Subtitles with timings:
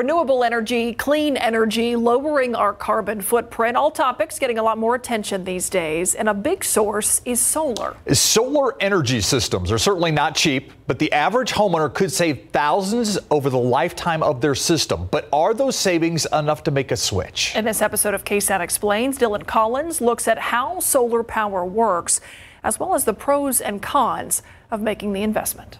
[0.00, 5.44] renewable energy, clean energy, lowering our carbon footprint, all topics getting a lot more attention
[5.44, 6.14] these days.
[6.14, 7.94] And a big source is solar.
[8.10, 13.50] Solar energy systems are certainly not cheap, but the average homeowner could save thousands over
[13.50, 15.06] the lifetime of their system.
[15.10, 17.54] But are those savings enough to make a switch?
[17.54, 22.22] In this episode of KSAT Explains, Dylan Collins looks at how solar power works,
[22.64, 25.76] as well as the pros and cons of making the investment.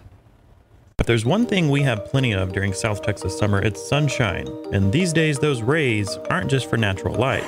[1.01, 4.47] If there's one thing we have plenty of during South Texas summer, it's sunshine.
[4.71, 7.41] And these days, those rays aren't just for natural light.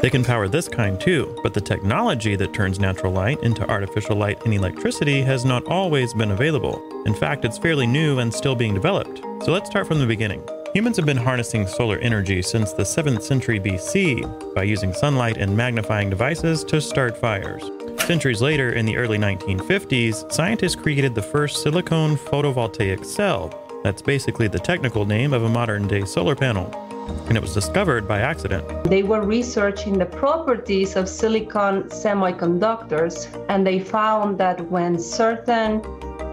[0.00, 4.16] They can power this kind too, but the technology that turns natural light into artificial
[4.16, 6.80] light and electricity has not always been available.
[7.04, 9.18] In fact, it's fairly new and still being developed.
[9.44, 10.42] So let's start from the beginning.
[10.72, 15.54] Humans have been harnessing solar energy since the 7th century BC by using sunlight and
[15.54, 17.62] magnifying devices to start fires.
[18.06, 23.52] Centuries later, in the early 1950s, scientists created the first silicone photovoltaic cell.
[23.82, 26.72] That's basically the technical name of a modern day solar panel.
[27.26, 28.84] And it was discovered by accident.
[28.84, 35.82] They were researching the properties of silicon semiconductors, and they found that when certain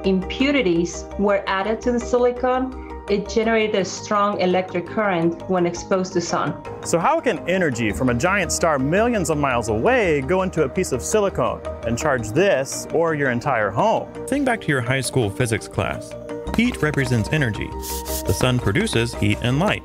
[0.05, 6.21] impurities were added to the silicon, it generated a strong electric current when exposed to
[6.21, 6.55] sun.
[6.85, 10.69] So how can energy from a giant star millions of miles away go into a
[10.69, 14.11] piece of silicone and charge this or your entire home?
[14.27, 16.13] Think back to your high school physics class.
[16.55, 17.67] Heat represents energy.
[18.25, 19.83] The sun produces heat and light.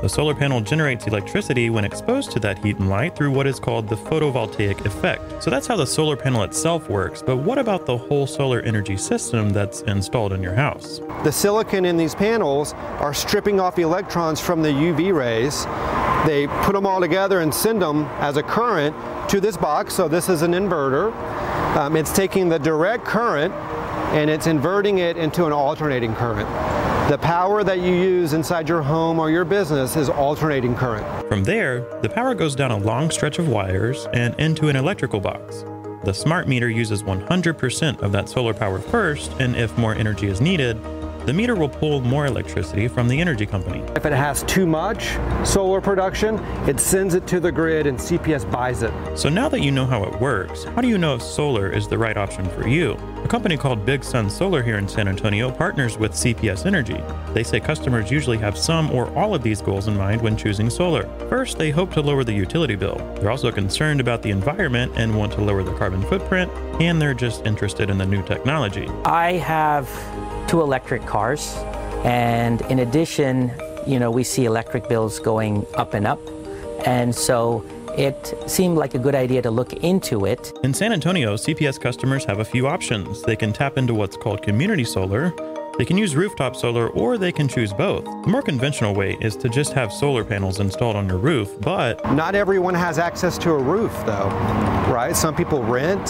[0.00, 3.58] The solar panel generates electricity when exposed to that heat and light through what is
[3.58, 5.42] called the photovoltaic effect.
[5.42, 8.96] So that's how the solar panel itself works, but what about the whole solar energy
[8.96, 11.00] system that's installed in your house?
[11.24, 15.64] The silicon in these panels are stripping off electrons from the UV rays.
[16.28, 18.94] They put them all together and send them as a current
[19.30, 19.94] to this box.
[19.94, 21.12] So this is an inverter.
[21.76, 23.52] Um, it's taking the direct current
[24.14, 26.48] and it's inverting it into an alternating current.
[27.08, 31.26] The power that you use inside your home or your business is alternating current.
[31.26, 35.18] From there, the power goes down a long stretch of wires and into an electrical
[35.18, 35.64] box.
[36.04, 40.42] The smart meter uses 100% of that solar power first, and if more energy is
[40.42, 40.78] needed,
[41.24, 43.80] the meter will pull more electricity from the energy company.
[43.96, 46.38] If it has too much solar production,
[46.68, 48.92] it sends it to the grid and CPS buys it.
[49.18, 51.88] So now that you know how it works, how do you know if solar is
[51.88, 52.98] the right option for you?
[53.28, 56.98] A company called Big Sun Solar here in San Antonio partners with CPS Energy.
[57.34, 60.70] They say customers usually have some or all of these goals in mind when choosing
[60.70, 61.06] solar.
[61.28, 62.96] First, they hope to lower the utility bill.
[63.16, 66.50] They're also concerned about the environment and want to lower the carbon footprint,
[66.80, 68.88] and they're just interested in the new technology.
[69.04, 69.90] I have
[70.48, 71.54] two electric cars.
[72.06, 73.52] And in addition,
[73.86, 76.20] you know, we see electric bills going up and up.
[76.86, 77.62] And so
[77.98, 80.52] it seemed like a good idea to look into it.
[80.62, 83.22] In San Antonio, CPS customers have a few options.
[83.22, 85.32] They can tap into what's called community solar.
[85.78, 88.04] They can use rooftop solar or they can choose both.
[88.04, 92.04] The more conventional way is to just have solar panels installed on your roof, but
[92.14, 94.28] not everyone has access to a roof though,
[94.92, 95.14] right?
[95.14, 96.08] Some people rent,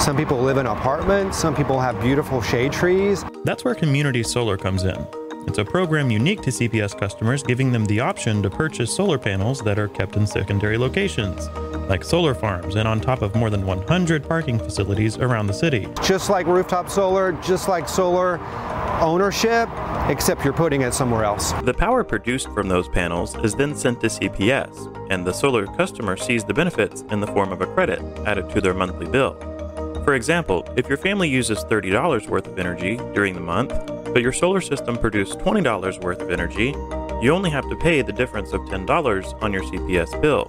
[0.00, 3.24] some people live in apartments, some people have beautiful shade trees.
[3.44, 5.06] That's where community solar comes in.
[5.46, 9.60] It's a program unique to CPS customers, giving them the option to purchase solar panels
[9.62, 11.48] that are kept in secondary locations,
[11.88, 15.88] like solar farms and on top of more than 100 parking facilities around the city.
[16.02, 18.38] Just like rooftop solar, just like solar
[19.00, 19.68] ownership,
[20.08, 21.52] except you're putting it somewhere else.
[21.64, 26.16] The power produced from those panels is then sent to CPS, and the solar customer
[26.16, 29.34] sees the benefits in the form of a credit added to their monthly bill.
[30.04, 33.72] For example, if your family uses $30 worth of energy during the month,
[34.12, 36.74] but your solar system produced $20 worth of energy,
[37.22, 40.46] you only have to pay the difference of $10 on your CPS bill.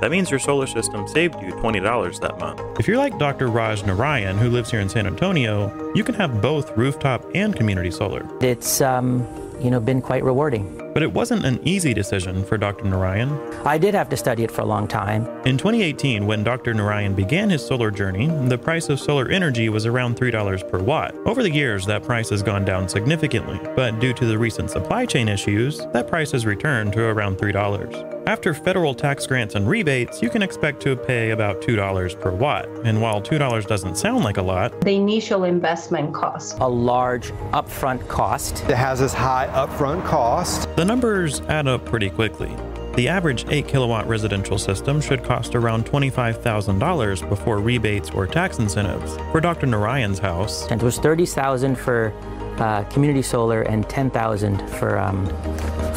[0.00, 2.60] That means your solar system saved you $20 that month.
[2.78, 3.48] If you're like Dr.
[3.48, 7.90] Raj Narayan, who lives here in San Antonio, you can have both rooftop and community
[7.90, 8.24] solar.
[8.40, 9.26] It's, um,
[9.60, 10.87] you know, been quite rewarding.
[10.98, 12.82] But it wasn't an easy decision for Dr.
[12.82, 13.30] Narayan.
[13.64, 15.28] I did have to study it for a long time.
[15.46, 16.74] In 2018, when Dr.
[16.74, 21.14] Narayan began his solar journey, the price of solar energy was around $3 per watt.
[21.24, 25.06] Over the years, that price has gone down significantly, but due to the recent supply
[25.06, 28.18] chain issues, that price has returned to around $3.
[28.26, 32.68] After federal tax grants and rebates, you can expect to pay about $2 per watt.
[32.84, 38.06] And while $2 doesn't sound like a lot, the initial investment cost, a large upfront
[38.06, 40.68] cost, it has this high upfront cost.
[40.76, 42.50] The numbers add up pretty quickly.
[42.96, 49.14] The average 8 kilowatt residential system should cost around $25,000 before rebates or tax incentives.
[49.30, 49.66] For Dr.
[49.66, 52.12] Narayan's house, it was 30,000 for
[52.60, 55.26] uh, community solar and 10,000 for um,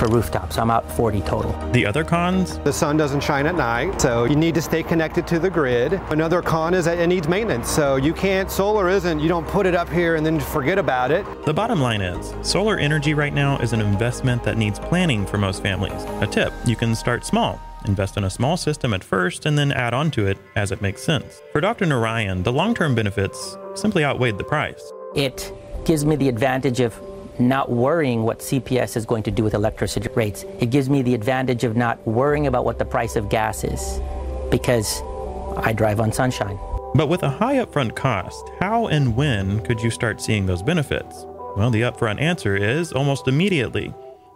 [0.02, 0.56] for rooftops.
[0.56, 1.52] So I'm out 40 total.
[1.74, 2.58] The other cons?
[2.60, 5.94] The sun doesn't shine at night, so you need to stay connected to the grid.
[6.10, 9.68] Another con is that it needs maintenance, so you can't, solar isn't, you don't put
[9.68, 11.24] it up here and then forget about it.
[11.46, 15.38] The bottom line is, solar energy right now is an investment that needs planning for
[15.38, 16.04] most families.
[16.22, 17.62] A tip, you can start small.
[17.86, 20.82] Invest in a small system at first and then add on to it as it
[20.82, 21.42] makes sense.
[21.52, 21.86] For Dr.
[21.86, 24.82] Narayan, the long term benefits simply outweighed the price.
[25.16, 25.54] It
[25.86, 27.00] gives me the advantage of
[27.40, 30.46] not worrying what CPS is going to do with electricity rates.
[30.60, 34.00] It gives me the advantage of not worrying about what the price of gas is
[34.50, 35.02] because
[35.58, 36.60] I drive on sunshine.
[36.94, 41.26] But with a high upfront cost, how and when could you start seeing those benefits?
[41.56, 43.94] Well, the upfront answer is almost immediately.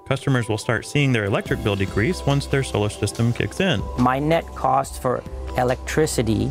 [0.07, 3.81] Customers will start seeing their electric bill decrease once their solar system kicks in.
[3.97, 5.23] My net cost for
[5.57, 6.49] electricity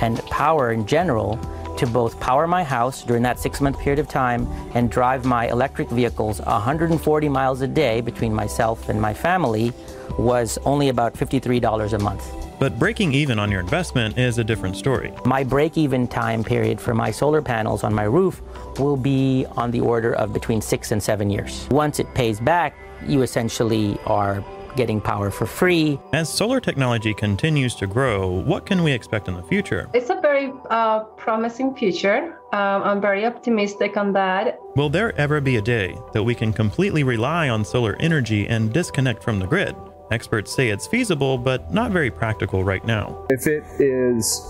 [0.00, 1.36] and power in general
[1.76, 5.48] to both power my house during that six month period of time and drive my
[5.48, 9.72] electric vehicles 140 miles a day between myself and my family
[10.18, 12.32] was only about $53 a month.
[12.58, 15.12] But breaking even on your investment is a different story.
[15.24, 18.40] My break even time period for my solar panels on my roof
[18.78, 21.66] will be on the order of between six and seven years.
[21.70, 22.76] Once it pays back,
[23.06, 24.44] you essentially are
[24.76, 25.98] getting power for free.
[26.12, 29.88] As solar technology continues to grow, what can we expect in the future?
[29.94, 32.38] It's a very uh, promising future.
[32.52, 34.58] Um, I'm very optimistic on that.
[34.76, 38.72] Will there ever be a day that we can completely rely on solar energy and
[38.72, 39.74] disconnect from the grid?
[40.10, 43.26] Experts say it's feasible, but not very practical right now.
[43.30, 44.40] If it is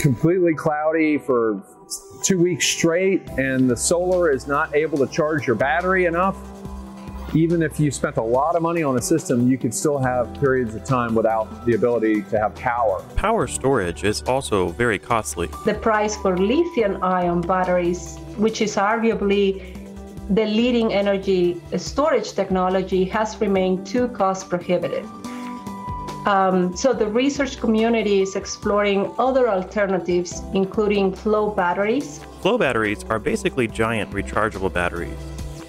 [0.00, 1.62] completely cloudy for
[2.22, 6.36] two weeks straight and the solar is not able to charge your battery enough,
[7.34, 10.32] even if you spent a lot of money on a system, you could still have
[10.40, 13.02] periods of time without the ability to have power.
[13.16, 15.48] Power storage is also very costly.
[15.64, 19.74] The price for lithium ion batteries, which is arguably
[20.30, 25.06] the leading energy storage technology, has remained too cost prohibitive.
[26.26, 32.20] Um, so the research community is exploring other alternatives, including flow batteries.
[32.40, 35.16] Flow batteries are basically giant rechargeable batteries.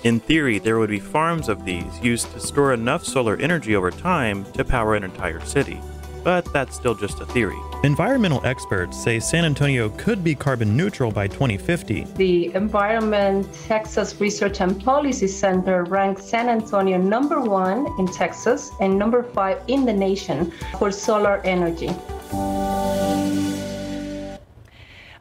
[0.05, 3.91] In theory, there would be farms of these used to store enough solar energy over
[3.91, 5.77] time to power an entire city.
[6.23, 7.57] But that's still just a theory.
[7.83, 12.05] Environmental experts say San Antonio could be carbon neutral by 2050.
[12.15, 18.97] The Environment Texas Research and Policy Center ranked San Antonio number one in Texas and
[18.97, 21.89] number five in the nation for solar energy.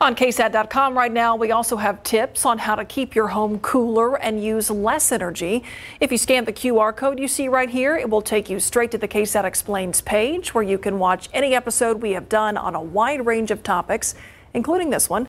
[0.09, 4.19] On KSAT.com right now, we also have tips on how to keep your home cooler
[4.19, 5.63] and use less energy.
[6.01, 8.91] If you scan the QR code you see right here, it will take you straight
[8.93, 12.75] to the KSAT Explains page where you can watch any episode we have done on
[12.75, 14.15] a wide range of topics,
[14.55, 15.27] including this one.